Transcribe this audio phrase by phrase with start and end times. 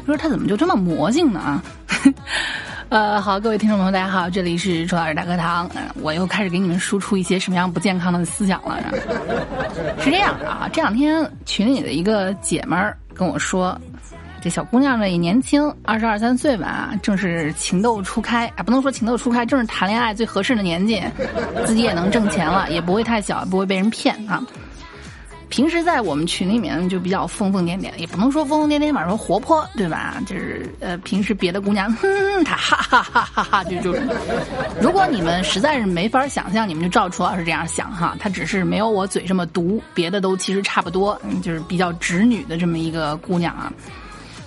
[0.00, 1.62] 这歌它怎么就这么魔性呢啊？
[2.88, 5.70] 呃，好，各位听众朋友，大家好，这里是楚老师大课堂，
[6.00, 8.78] 我又开始给你们输出一些什么样不健康的思想了。
[10.00, 13.78] 是这样的啊，这两天群里的一个姐们儿跟我说，
[14.40, 21.02] 这小姑娘呢也年轻，二十二三岁吧，正是情窦初开啊，不能说情窦初开，正是谈恋爱最合适的年纪，
[21.66, 24.42] 自己也能挣钱了，也不会太小，不会被人骗啊。
[25.50, 30.22] 平时在我们群里面就比较疯疯癫癫，也不能说疯疯癫癫吧，说活泼，对吧？
[30.24, 32.08] 就是呃，平时别的姑娘，哼，
[32.44, 33.94] 她哈哈哈哈哈，就就，
[34.80, 43.72] 如果你们实在是没法想象，你们就照楚老师这样想哈，她只是没有我嘴这么毒，别的都其实差不多，就是比较直女的这么一个姑娘啊。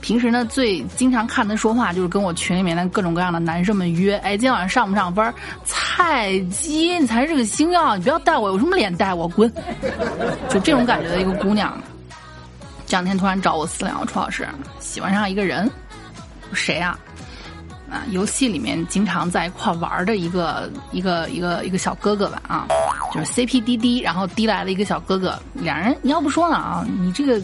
[0.04, 5.34] 平时呢，最经常看他说话，就是跟我群里面的各种各样的男生们约，哎，今天晚上上不上班？
[5.64, 9.30] 菜鸡，你才是个星耀，你不要带我，有什么脸带我？
[9.30, 9.50] 滚！
[10.50, 11.82] 就这种感觉的一个姑娘，
[12.86, 14.46] 这两天突然找我私聊，楚老师
[14.82, 15.72] 喜欢上一个人，
[16.52, 17.00] 谁啊？
[17.90, 22.68] 啊，游戏里面经常在一块玩的一个一个一个一个小哥哥吧，啊，
[23.14, 27.42] 就是 CP 滴滴，然后滴来了一个小哥哥，两人你要不说呢啊，你这个。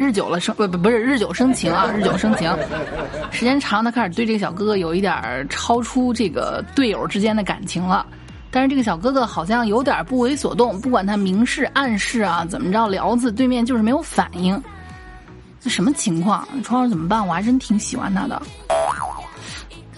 [0.00, 2.50] 日久了生不不不是日久生情啊， 日久生情，
[3.30, 8.06] 时间长，他开始对这个小哥哥有一点超出这个队友之间的感情了。
[8.50, 14.58] 但是这个小哥哥好像有点不为所动，不管他明示暗示啊，怎么着聊子对面就是没有反应。
[15.60, 16.48] 这什么情况？
[16.64, 17.24] 窗儿怎么办？
[17.24, 18.40] 我还真挺喜欢他的。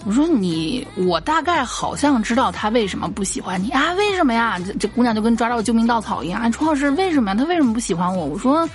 [0.05, 3.93] 我说你，我大概好像知道他为什么不喜欢你啊？
[3.93, 4.59] 为什么呀？
[4.67, 6.51] 这这姑娘就跟抓到救命稻草一样。
[6.51, 7.35] 楚老师为什么呀？
[7.39, 8.25] 他为什么不喜欢我？
[8.25, 8.67] 我说。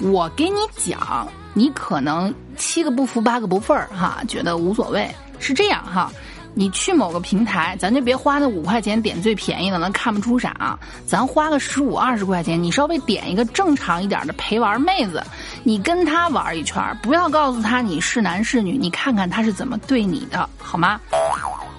[0.00, 5.08] 我给你讲，你可能七个不服八个不忿儿哈，觉得无所谓。
[5.38, 6.10] 是这样哈，
[6.54, 10.78] 你去某个平台，咱就别花那五块钱点最便宜的，能看不出啥。
[11.06, 15.22] 咱花个十五二十块钱，你稍微点一个正常一点的陪玩妹子，
[15.62, 21.00] 你跟她玩一圈，不要告诉她你是男是女，你看看她是怎么对你的，好吗？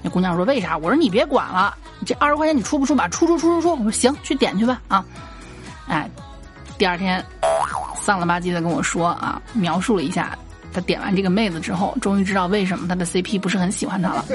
[0.03, 0.77] 那姑娘说为啥？
[0.77, 1.75] 我说你别管了，
[2.05, 3.07] 这二十块钱你出不出吧？
[3.09, 3.71] 出出出出出。
[3.71, 5.03] 我说行，去点去吧啊。
[5.87, 6.09] 哎，
[6.77, 7.23] 第二天。
[7.99, 10.37] 丧了吧唧的跟我说啊，描述了一下。
[10.77, 14.25] 他点完这个妹子之后，终于知道为什么他的 CP 不是很喜欢他了。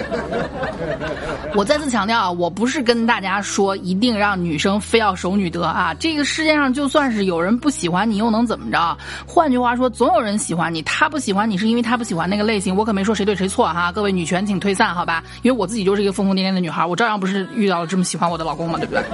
[1.55, 5.95] 我再次强调啊，我不是跟大家说一定让女生非要守女德啊。
[5.95, 8.99] 这个世界上就算是有人不喜欢你，又能怎么着？
[9.25, 10.83] 换句话说，总有人喜欢你。
[10.83, 12.75] 他不喜欢你是因为他不喜欢那个类型。
[12.75, 13.93] 我可没说谁对谁错哈。
[13.93, 15.23] 各位女权请退散好吧？
[15.43, 19.05] 因为我自己就是一个疯疯癫癫的女孩，我照样不是遇到了这么喜欢我的老公嘛，对不对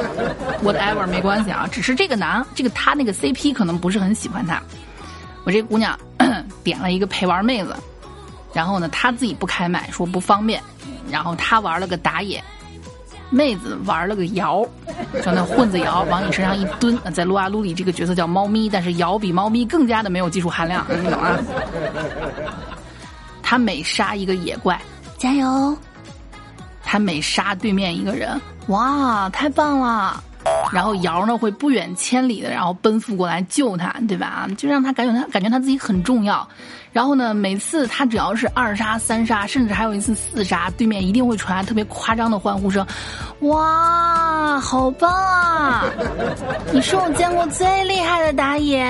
[0.64, 4.62] ？Whatever 没关系啊，只是这个男这个他那个 CP 可能不是很喜欢他。
[5.48, 5.98] 我这姑娘。
[6.62, 7.74] 点了一个陪玩妹子，
[8.52, 10.62] 然后呢，她自己不开麦，说不方便，
[11.10, 12.44] 然后她玩了个打野，
[13.30, 14.62] 妹子玩了个摇，
[15.24, 21.38] 就那混子摇，往你身上一蹲，在撸啊撸里这个角色叫猫咪，但是摇比猫咪更加的没有技术含量，你懂啊？
[23.42, 24.78] 他每杀一个野怪，
[25.16, 25.74] 加油！
[26.84, 30.22] 他每杀对面一个人，哇，太棒了！
[30.72, 34.46] 然后瑶呢会不远千里的，然后奔赴过来救他，对吧？
[34.56, 36.46] 就让他感觉他感觉他自己很重要。
[36.90, 42.84] 然后呢，每次他只要是二杀、三杀，甚至还有一次四杀，对面一定会传来特别夸张的欢呼声。
[43.40, 45.84] 哇，好棒啊！
[46.72, 48.84] 你是我见过最厉害的打野。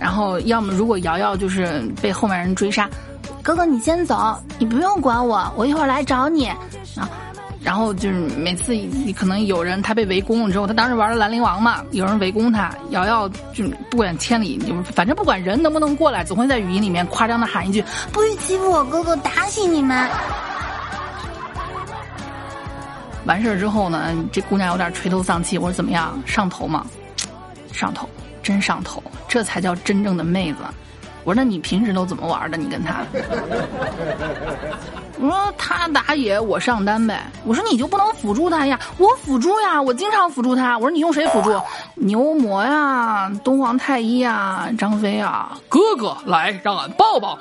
[0.00, 2.88] 然后要么如果瑶瑶就是被后面人追杀，
[3.42, 6.46] 哥哥你先走，你不用管我，我一会儿来找你。
[6.46, 6.58] 啊。
[7.64, 8.74] 然后就是每次
[9.16, 20.08] 可能有人他被围攻了之后，他当时玩的兰陵王嘛，有人围攻他，瑶瑶就不管千里，就反正不管人能不能过来，总会在语音里面夸张的喊一句：“不许欺负我哥哥，打死你们！”
[23.24, 25.56] 完事儿之后呢，这姑娘有点垂头丧气。
[25.56, 26.84] 我说怎么样，上头吗？
[27.72, 28.08] 上头，
[28.42, 30.58] 真上头，这才叫真正的妹子。
[31.22, 32.58] 我说那你平时都怎么玩的？
[32.58, 33.04] 你跟他？
[35.20, 37.22] 我说他打野，我上单呗。
[37.44, 38.78] 我说你就不能辅助他呀？
[38.98, 40.76] 我辅助呀，我经常辅助他。
[40.76, 41.60] 我说你用谁辅助？
[41.94, 45.56] 牛魔呀，东皇太一呀，张飞啊。
[45.68, 47.38] 哥哥来，让俺抱抱。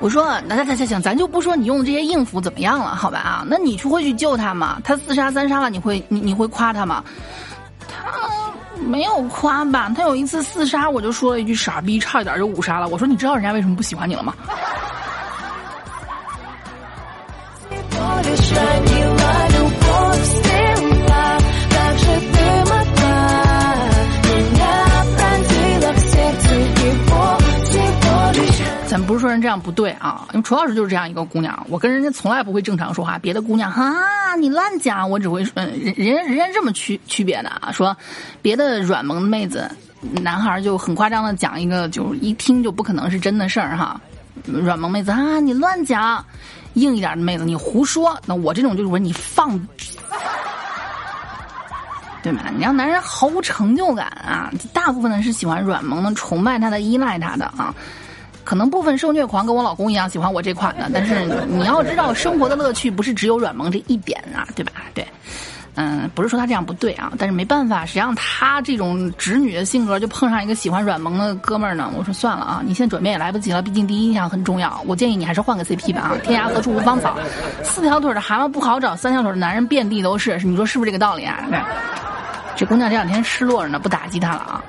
[0.00, 3.44] 我说那那那行行，咱就不说你用的这些硬辅怎么样了，好吧啊？
[3.48, 4.78] 那你去会去救他吗？
[4.84, 7.02] 他四杀三杀了，你会你你会夸他吗？
[7.88, 8.12] 他
[8.80, 9.90] 没有夸吧？
[9.96, 12.86] 他有一次四杀，我就说了一句傻逼，差一点就五杀了。
[12.88, 14.34] 我说你知道人家为什么不喜欢你了吗？
[29.18, 33.18] 是说人这样不对啊，因为楚老师就是这样一个姑娘，我跟人家从来不会正常说话。
[33.18, 37.96] 别的姑娘哈，你乱讲，我只会嗯，人人人家这么区区别的啊，说
[38.40, 39.70] 别的软萌的妹子
[40.22, 44.00] 男孩就很夸张的讲一个，就一听就不可能是真的事儿哈。
[44.46, 46.24] 软萌妹子啊，你乱讲；
[46.74, 48.16] 硬一点的妹子，你胡说。
[48.24, 49.58] 那我这种就是说你放，
[52.22, 52.42] 对吗？
[52.54, 54.50] 你让男人毫无成就感啊！
[54.72, 57.74] 大部分的是喜欢软萌的，崇拜他的，依赖他的啊。
[58.48, 64.72] 可能部分受虐狂跟我老公一样喜欢我这款的， 但是你要知道，生活的乐趣不是只有软萌这一点啊，对吧？
[64.94, 65.06] 对，
[65.74, 71.92] 嗯，不是说他这样不对啊，但是没办法，谁让他这种直女的性格就碰上一个喜欢软萌的哥们儿呢？
[71.94, 74.82] 我说算了啊，你现在转变也来不及了，毕竟第一印象很重要。
[74.86, 76.16] 我建议你还是换个 CP 吧啊！
[76.24, 77.18] 天涯何处无芳草，
[77.62, 81.44] 四条腿的蛤蟆不好找，三条腿的男人遍地都是，你说是不是这个道理啊？
[81.50, 81.60] 对，
[82.56, 84.64] 这姑娘这两天失落着呢，不打击她了啊。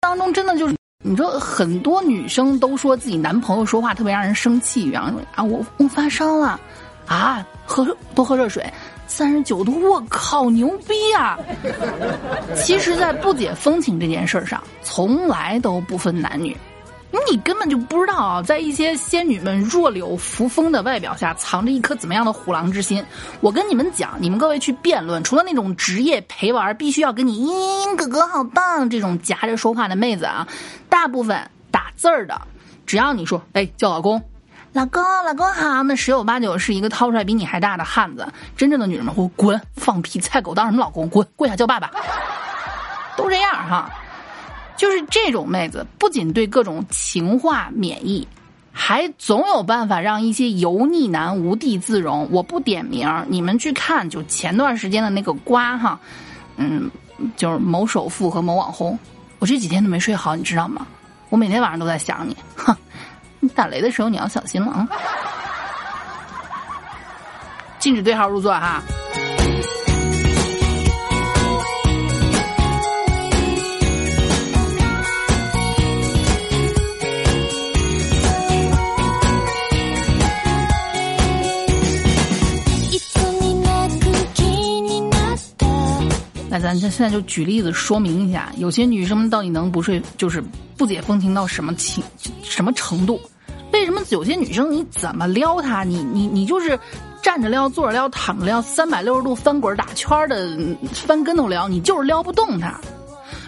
[0.00, 0.79] 当中真的就是。
[1.10, 6.60] 你说很多女生都说自己男朋友说话特别让人生气，然后啊，我我发烧了，
[7.04, 7.84] 啊，喝
[8.14, 8.64] 多喝热水，
[9.08, 11.36] 三十九度，我靠，牛逼啊！
[12.54, 16.56] 其实，在不解风情这件事上，从来都不分男女。
[17.28, 23.04] 你根本就不知道啊，在一些仙女们弱柳扶风的外表下，藏着一颗怎么样的虎狼之心。
[23.40, 30.46] 我跟你们讲，你们各位去辩论，除了那种职业陪玩，必须要跟你嘤嘤嘤哥哥好棒这种夹着说话的妹子啊，
[30.88, 32.40] 大部分打字儿的，
[32.86, 34.22] 只要你说哎叫老公，
[34.72, 38.26] 老公老公好，那十有八九是一个掏出来比你还大的汉子。
[38.56, 41.08] 真正的女人们会滚，放屁，菜狗当什么老公？
[41.08, 41.90] 滚，跪下叫爸爸，
[43.16, 43.90] 都这样哈。
[44.80, 48.26] 就是这种妹子，不仅对各种情话免疫，
[48.72, 52.26] 还总有办法让一些油腻男无地自容。
[52.32, 56.00] 我不点名，你们去看，就前段时间的那个瓜哈，
[56.56, 56.90] 嗯，
[57.36, 58.98] 就是某首富和某网红。
[59.38, 60.86] 我这几天都没睡好，你知道吗？
[61.28, 62.74] 我每天晚上都在想你，哼，
[63.38, 64.88] 你打雷的时候你要小心了啊！
[67.78, 68.80] 禁止对号入座哈。
[86.50, 90.42] 那咱这现在就举例子说明一下，有些女生到底能不睡，就是
[90.76, 92.02] 不解风情到什么情
[92.42, 93.20] 什么程度？
[93.72, 96.76] 为什么有些女生你怎么撩她，你你你就是
[97.22, 102.80] 站着撩、坐着撩、躺着撩，三百六十度翻滚打圈的翻跟头撩，你就是撩不动她。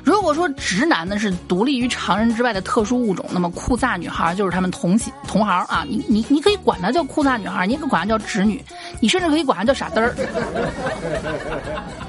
[0.04, 5.84] 如果说直男呢是独立于常人之外的特殊物种，那么酷飒女孩就是他们同行同行啊！
[5.88, 8.62] 你你你可以管她叫酷飒女孩，你也可以管她叫直女，
[9.00, 10.14] 你甚至可以管她叫傻嘚儿。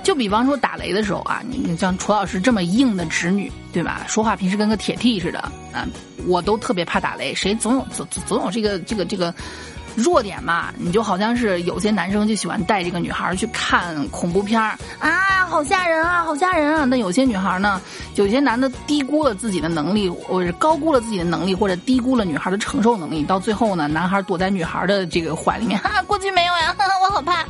[0.02, 4.06] 就比方说打雷的时候啊，你像楚老师这么硬的直女，对吧？
[4.08, 5.40] 说话平时跟个铁 T 似的
[5.72, 5.88] 啊，
[6.28, 7.34] 我都特别怕打雷。
[7.36, 9.34] 谁总有总总有这个这个这个。
[9.96, 16.86] 弱点嘛，你就好像是有些男生就喜欢带这个女孩去看恐怖片儿啊，好吓人啊，好吓人啊！
[16.86, 17.80] 那有些女孩呢，
[18.16, 27.46] 有些男的低估了自己的能力，或者高估了自己的能力，或者低估了女孩的承受能力，到最后呢，男孩躲在女孩的这个怀里面，哈，过去没有呀， 我好怕。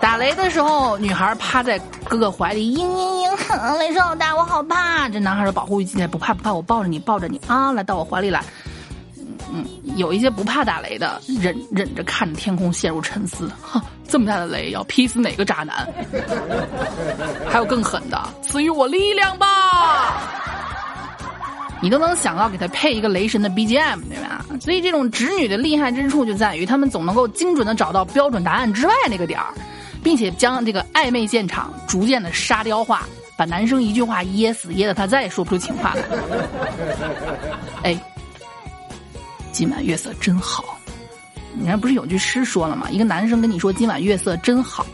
[0.00, 5.08] 打雷的时候，女孩趴在哥哥怀里，嘤嘤嘤， 雷声好大，我好怕。
[5.08, 8.44] 这男孩的保护欲进来，不怕不怕，我抱着你，抱着你啊，来到我怀里来。
[9.54, 9.64] 嗯，
[9.96, 13.50] 有一些不怕打雷的，忍忍着看着天空陷入沉思。
[13.60, 15.86] 哈，这么大的雷要劈死哪个渣男？
[17.48, 19.46] 还有更狠的，赐予我力量吧！
[21.82, 24.44] 你都能想到给他配一个雷神的 BGM，对吧？
[24.60, 29.52] 所以这种直女的厉害之处就在于，他们总能够精准的找到标准答案之外那个点儿，
[30.02, 33.06] 并且将这个暧昧现场逐渐的沙雕化，
[33.36, 36.02] 把男生一句话噎死，噎得他再也说不出情话来。
[37.82, 38.11] 哎。
[39.52, 40.78] 今晚月色真好，
[41.54, 42.88] 你看不是有句诗说了吗？
[42.90, 44.84] 一个男生跟你说今晚月色真好，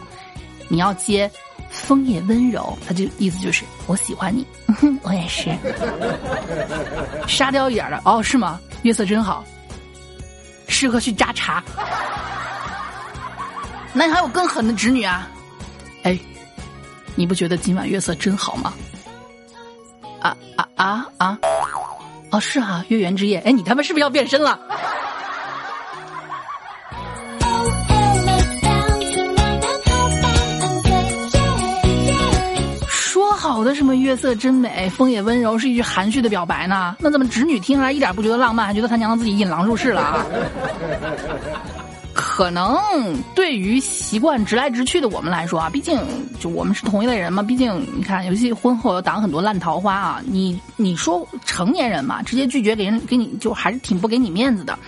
[0.69, 1.31] 你要接
[1.71, 4.47] 风也温柔，他就意思就是我喜欢你，
[5.03, 5.57] 我也是。
[7.29, 8.61] 沙雕一点的哦，是吗？
[8.83, 9.45] 月色真好，
[10.67, 11.63] 适合去扎茶。
[13.93, 15.31] 那你还有更狠的侄女啊？
[16.03, 16.19] 哎，
[17.15, 18.75] 你不觉得今晚月色真好吗？
[20.21, 21.39] 啊啊啊啊！
[22.31, 24.59] 哦，是哈，月圆之夜，哎，你他妈是不是要变身了？
[32.91, 36.95] 说好的什么月色真美，风也温柔，是一句含蓄的表白呢？
[37.01, 40.27] 那怎么侄女听来一点不觉得浪漫，还觉得他娘的自己引狼入室了啊？
[42.39, 42.49] 可。
[42.51, 46.01] 能对于习惯直来直去的我们来说啊，毕竟
[46.41, 47.43] 就我们是同一类人嘛。
[47.43, 50.23] 毕竟你看，尤其婚后要挡很多烂桃花啊。
[50.25, 54.79] 你你说成年人嘛，直接拒绝给人给你就还是挺不给你面子的。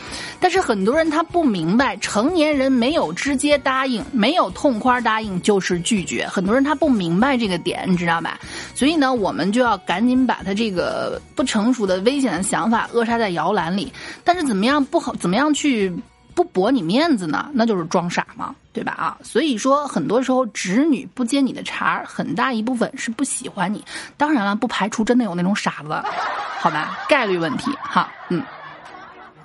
[0.40, 6.26] 但是很多人他不明白，成年人没有直接答应，没有痛快答应就是拒绝。
[6.26, 8.40] 很多人他不明白这个点，你知道吧？
[8.74, 13.92] 所以呢，我们就要赶紧把他这个不成熟的、危险的想法扼杀在摇篮里。
[14.24, 15.14] 但是怎么样不好？
[15.16, 15.94] 怎么样去？
[16.42, 18.92] 不驳你面子呢，那就是装傻嘛，对吧？
[18.92, 23.84] 啊，所以说很多时候侄女不接你的茬儿，很大一部分是不喜欢你。
[24.16, 26.02] 当然了，不排除真的有那种傻子，
[26.58, 26.98] 好吧？
[27.10, 28.42] 概率问题哈，嗯。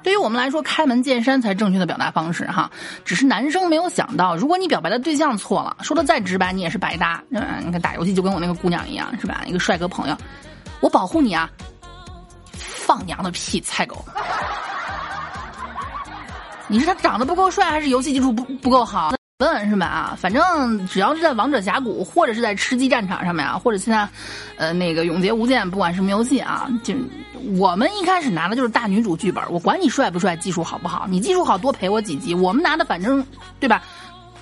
[0.04, 2.72] 对于我们来说，开门见山才正确的表达方式哈。
[3.04, 7.22] 只是男生没有想到，如果你表白的对象错了，说的再直白，你也是白搭。
[7.32, 9.42] 嗯，你看打游戏就跟我那个姑娘一样，是吧？
[9.46, 10.16] 一个帅哥朋友，
[10.80, 11.50] 我保护你啊，
[12.54, 14.06] 放娘的屁，菜狗。
[16.68, 19.14] 你是他长得不够帅，还是游戏技术不不够好？
[19.40, 19.86] 问是吧？
[19.86, 24.08] 啊，反正只要是在王者峡谷，或者是在吃鸡战场上面啊，或者现在，
[24.56, 26.94] 呃，那个永劫无间，不管什么游戏啊，就
[27.58, 29.44] 我们一开始拿的就是大女主剧本。
[29.52, 33.24] 我管你帅不帅，技术好不好，你技术好多陪我几集，我们拿的反正
[33.60, 33.84] 对吧？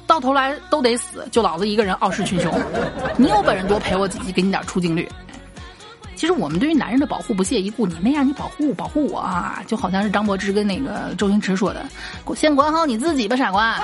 [0.05, 2.53] 到头来都得死，就老子一个人傲视群雄。
[3.17, 5.09] 你有本事多陪我几集，给你点出镜率。
[6.15, 9.61] 其实我们对于男人的保护不屑一顾，你没让，你保护保护我啊！
[9.67, 11.85] 就好像是张柏芝跟那个周星驰说的
[12.35, 13.77] ：“先管好你自己吧，傻瓜。”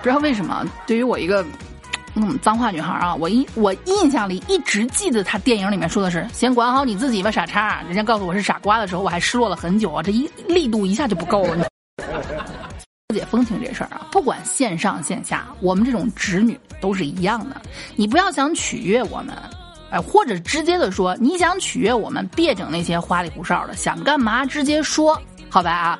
[0.00, 1.44] 不知道为什么，对于我一个
[2.14, 7.82] 嗯脏话女孩啊，我印我印象里一直记得他电影里面说的是“先管好你自己吧，傻叉”。
[7.86, 11.66] 人家告诉我是傻瓜的时候，我还失落了很久啊，这一力度一下就不够了。
[13.08, 17.60] 了解风情这事儿啊，不管线上线下，我们这种侄女都是一样的。
[17.96, 19.34] 你不要想取悦我们。
[19.90, 25.98] 哎，或者直接的说，你想取悦我们，别整那些花里胡哨的，想干嘛直接说，好吧啊？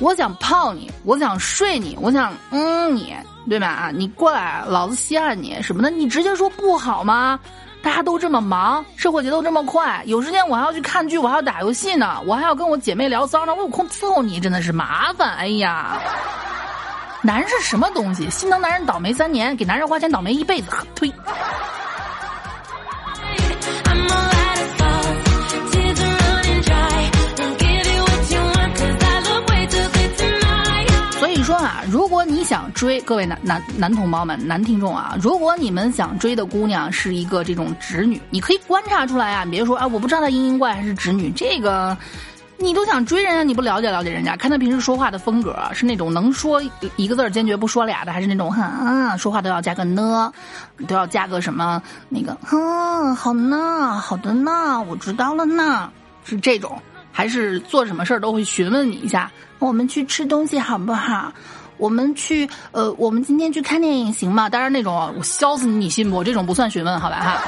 [0.00, 3.14] 我想泡你，我想睡你，我想嗯你，
[3.50, 3.90] 对吧啊？
[3.92, 7.38] 你过来，老子稀罕你什么的，你直接说不好吗？
[7.82, 15.34] 大家都这么忙，生活节奏这么快，有时间我还要去看剧，我还要打游戏呢，我还要跟我姐妹聊骚呢，我有空伺候你，真的是麻烦。
[15.34, 16.00] 哎呀，
[17.22, 18.30] 男人是什么东西？
[18.30, 21.12] 心疼男人倒霉三年，给男人花钱倒霉一辈子，推。
[31.90, 39.42] 如果你想追各位男男男同胞们、男听众啊，如果你们想追的姑娘是一个这种直女，你可以观察出来啊。
[39.42, 41.96] 你别说啊，我不知道她阴阴怪还是直女，这个
[42.58, 46.60] 你都想追人家，你不了解了解人家，看她平时说话的风格是那种能说
[46.96, 50.30] 一个字坚决不说俩的，还是那种啊说话都要加个呢，
[50.86, 55.90] 都要加个什么那个嗯好呢，好的呢，我知道了呢，
[56.24, 56.78] 是这种。
[57.10, 59.28] 还是做什么事儿都会询问你一下，
[59.58, 61.32] 我们去吃东西好不好？
[61.78, 64.48] 我们去呃，我们今天去看电影行吗？
[64.48, 66.22] 当然那种我削死你，你信不？
[66.22, 67.42] 这种不算询问，好吧哈。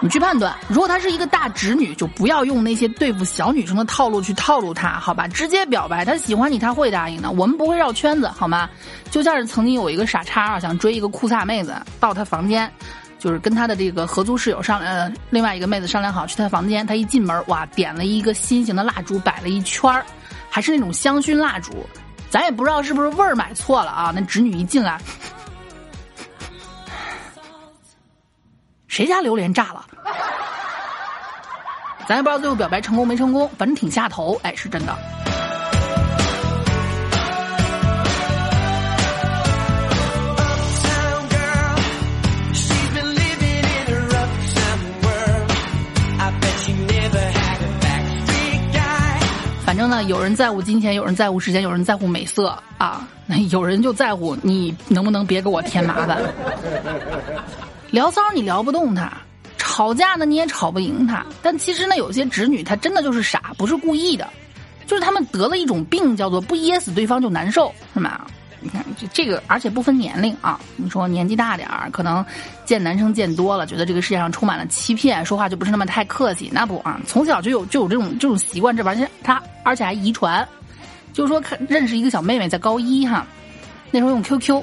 [0.00, 5.26] 你去判断，如果她是一个大直女，就不要用那些对付小女生的套路去套路她，好吧？
[5.26, 7.30] 直接表白，她喜欢你，她会答应的。
[7.32, 8.70] 我们不会绕圈子，好吗？
[9.10, 12.70] 就像是曾经有一个傻叉啊，想追一个酷飒妹子，到她房间。
[13.18, 20.06] 就是跟他的这个合租室友商量，另外一个妹子商量好去她房间，他一进门，哇，点了一个心形的蜡烛，摆了一圈儿，
[20.48, 21.84] 还是那种香薰蜡烛，
[22.30, 24.12] 咱也不知道是不是味儿买错了啊。
[24.14, 25.00] 那侄女一进来，
[28.86, 29.84] 谁家榴莲炸了？
[32.06, 34.96] 咱也不知道最后表白成功没成功，反正挺下头，哎，是真的。
[49.78, 56.20] 正呢，有人在乎金钱，有人在乎时间，有人在乎美色啊，那 有人就在乎你能不能别给我添麻烦。
[57.92, 59.10] 聊骚你聊不动他，
[59.56, 61.24] 吵架呢你也吵不赢他。
[61.40, 64.28] 但其实呢，有些侄女她真的就是傻，不是故意的，
[64.86, 68.20] 就是他们得了一种病，叫做不噎死对方就难受，是吗？
[68.60, 70.58] 你看，这这个，而且不分年龄啊。
[70.74, 72.26] 你说年纪大点儿，可能
[72.64, 76.50] 见男生见多了，觉得这个世界上充满了欺骗，说话就不是那么太客气。
[76.52, 80.46] 那不啊，从小就有就有这种这种习惯，这玩意儿他而且还遗传。
[81.12, 83.26] 就是说，看认识一个小妹妹在高一哈，
[83.90, 84.62] 那时候用 QQ。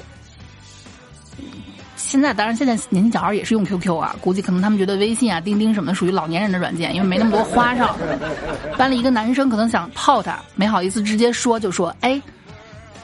[1.95, 7.95] 现在当然现在年轻小孩也是用 QQ 啊，估计可能他们觉得微信啊、钉钉什么的属于老年人的软件，因为没那么多花哨。
[8.77, 12.21] 班里一个男生可能想泡她，没好意思直接说，就说哎。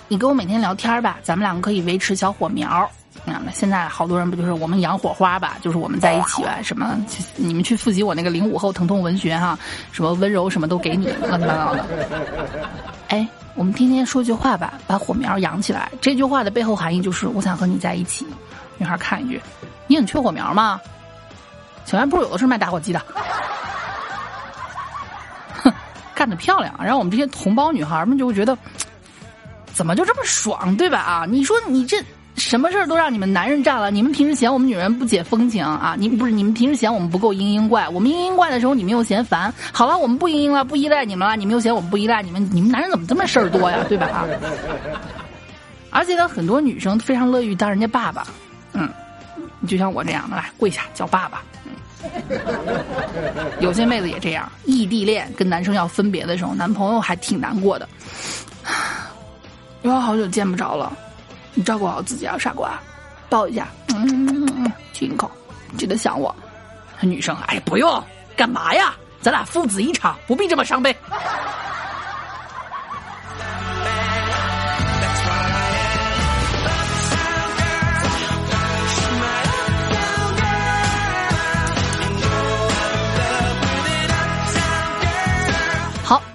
[0.08, 2.92] 你跟我每天聊天吧，咱们两个可以维持小火苗。
[3.26, 5.58] 啊，那现在好多人不就是我们养火花吧？
[5.62, 6.60] 就是我们在一起吧？
[6.64, 6.98] 什么？
[7.36, 9.58] 你们去复习我那个零五后疼痛文学哈，
[9.92, 11.86] 什么温柔什么都给你，乱七八糟的。
[13.10, 15.92] 哎，我们天天说句话吧，把火苗养起来。
[16.02, 18.26] 这句话的背后含义就是我想和你在一起。
[18.78, 19.40] 女孩看一句，
[19.86, 20.82] 你很缺火苗吗？
[21.86, 23.00] 小卖部有的是卖打火机的。
[25.64, 25.72] 哼，
[26.16, 26.74] 干得漂亮！
[26.80, 28.58] 然后我们这些同胞女孩们就会觉得，
[29.74, 30.98] 怎么就这么爽，对吧？
[31.00, 32.04] 啊，你说你这。
[32.52, 35.96] 什么事儿都让你们男人占了，你们平时嫌我们女人不解风情啊？
[35.98, 39.54] 你不是你们平时嫌我们不够嘤嘤怪，我们嘤嘤怪的时候你们又嫌烦。
[39.72, 42.46] 好了，我们不嘤嘤了，不依赖你们了，你们又嫌我们不依赖你们。
[42.52, 43.78] 你们男人怎么这么事儿多呀？
[43.88, 44.06] 对吧？
[44.08, 44.28] 啊！
[45.92, 48.28] 而且呢，很多女生非常乐于当人家爸爸，
[48.74, 48.90] 嗯，
[49.66, 51.42] 就像我这样的，来跪下叫爸爸。
[53.62, 57.88] 有些妹子也这样，异地恋跟男生要分别的时候，男朋友还挺难过的，
[59.84, 60.92] 又好久见不着了。
[61.54, 62.80] 你照顾好自己啊，傻瓜，
[63.30, 63.68] 抱一下，
[64.94, 65.30] 亲一口，
[65.78, 66.34] 记得想我。
[67.02, 68.04] 女生，哎，不用，
[68.36, 68.94] 干嘛呀？
[69.22, 70.96] 咱俩父子一场，不必这么伤悲。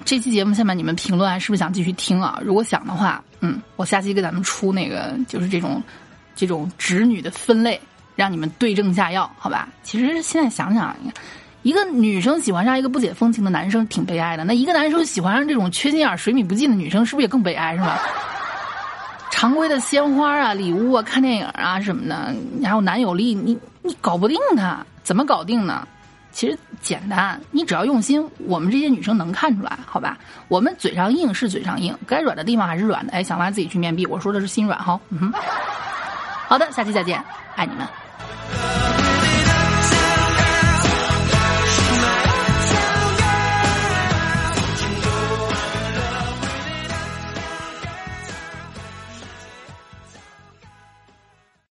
[0.07, 2.39] 这期节目下面你们评论还是不是想继续听啊？
[2.41, 5.83] 如果想的话，嗯，我下期给咱们出那个就是这种，
[6.33, 7.77] 这种直女的分类，
[8.15, 9.67] 让你们对症下药，好吧？
[9.83, 10.95] 其实现在想想，
[11.61, 17.75] 一个女生喜欢上一个不解风情的男生挺悲哀的，那一个男生喜欢上这种缺心眼、水米不进的女生，是不是也更悲哀？
[17.75, 17.99] 是吧？
[19.29, 22.33] 常规的鲜花啊、礼物啊、看电影啊什么的，
[22.63, 25.85] 还有男友力，你你搞不定他，怎么搞定呢？
[26.37, 30.15] 其实简单，你只要用心，我们这些女生能看出来，好吧？
[30.47, 33.11] 我们嘴上硬是嘴上硬，该软的地方还是软的。
[33.11, 34.99] 哎，想拉自己去面壁，我说的是心软哈。
[35.09, 35.33] 嗯哼，
[36.47, 37.19] 好的，下期再见，
[37.55, 37.87] 爱你们。